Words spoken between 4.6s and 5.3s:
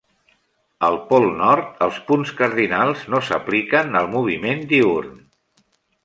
diürn.